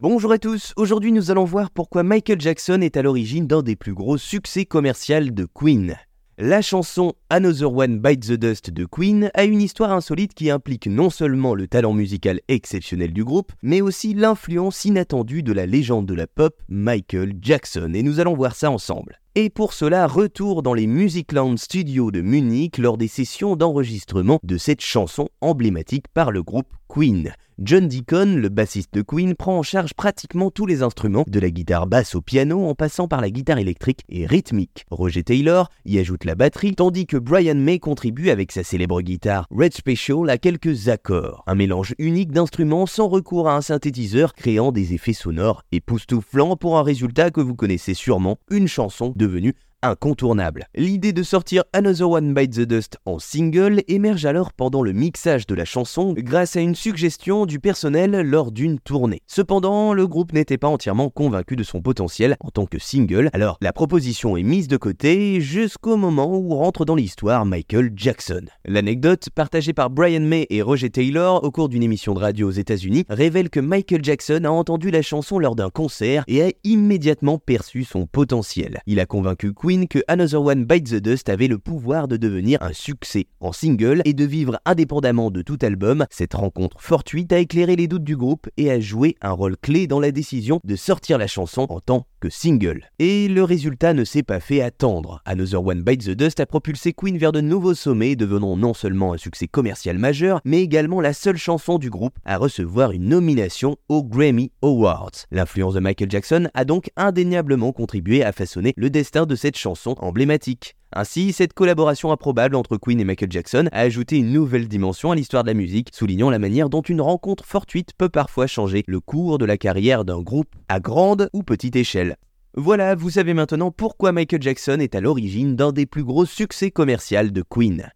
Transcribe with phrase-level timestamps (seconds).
[0.00, 3.74] Bonjour à tous, aujourd'hui nous allons voir pourquoi Michael Jackson est à l'origine d'un des
[3.74, 5.96] plus gros succès commerciaux de Queen.
[6.38, 10.86] La chanson Another One Bites the Dust de Queen a une histoire insolite qui implique
[10.86, 16.06] non seulement le talent musical exceptionnel du groupe, mais aussi l'influence inattendue de la légende
[16.06, 19.18] de la pop Michael Jackson, et nous allons voir ça ensemble.
[19.34, 24.58] Et pour cela, retour dans les Musicland Studios de Munich lors des sessions d'enregistrement de
[24.58, 27.32] cette chanson emblématique par le groupe Queen.
[27.60, 31.50] John Deacon, le bassiste de Queen, prend en charge pratiquement tous les instruments, de la
[31.50, 34.86] guitare basse au piano en passant par la guitare électrique et rythmique.
[34.90, 39.48] Roger Taylor y ajoute la batterie, tandis que Brian May contribue avec sa célèbre guitare
[39.50, 41.42] Red Special à quelques accords.
[41.48, 46.78] Un mélange unique d'instruments sans recours à un synthétiseur, créant des effets sonores époustouflants pour
[46.78, 50.66] un résultat que vous connaissez sûrement, une chanson devenue incontournable.
[50.74, 55.46] L'idée de sortir Another One Bites the Dust en single émerge alors pendant le mixage
[55.46, 59.22] de la chanson grâce à une suggestion du personnel lors d'une tournée.
[59.26, 63.58] Cependant, le groupe n'était pas entièrement convaincu de son potentiel en tant que single, alors
[63.60, 68.46] la proposition est mise de côté jusqu'au moment où rentre dans l'histoire Michael Jackson.
[68.64, 72.52] L'anecdote partagée par Brian May et Roger Taylor au cours d'une émission de radio aux
[72.52, 77.38] États-Unis révèle que Michael Jackson a entendu la chanson lors d'un concert et a immédiatement
[77.38, 78.80] perçu son potentiel.
[78.86, 82.72] Il a convaincu que Another One Bites the Dust avait le pouvoir de devenir un
[82.72, 86.06] succès en single et de vivre indépendamment de tout album.
[86.08, 89.86] Cette rencontre fortuite a éclairé les doutes du groupe et a joué un rôle clé
[89.86, 92.84] dans la décision de sortir la chanson en tant que single.
[92.98, 95.20] Et le résultat ne s'est pas fait attendre.
[95.26, 99.12] Another One Bites the Dust a propulsé Queen vers de nouveaux sommets, devenant non seulement
[99.12, 103.76] un succès commercial majeur, mais également la seule chanson du groupe à recevoir une nomination
[103.90, 105.26] aux Grammy Awards.
[105.30, 109.94] L'influence de Michael Jackson a donc indéniablement contribué à façonner le destin de cette chanson
[109.98, 110.74] emblématique.
[110.92, 115.14] Ainsi, cette collaboration improbable entre Queen et Michael Jackson a ajouté une nouvelle dimension à
[115.14, 119.00] l'histoire de la musique, soulignant la manière dont une rencontre fortuite peut parfois changer le
[119.00, 122.16] cours de la carrière d'un groupe à grande ou petite échelle.
[122.54, 126.70] Voilà, vous savez maintenant pourquoi Michael Jackson est à l'origine d'un des plus gros succès
[126.70, 127.92] commerciaux de Queen.